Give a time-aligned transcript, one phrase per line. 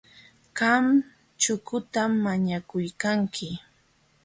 [0.57, 0.85] Qam
[1.41, 3.47] chukutam mañakuykanki.,